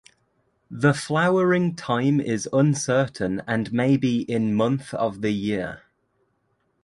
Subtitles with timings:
[0.71, 5.83] The flowering time is uncertain and may be in month of the year.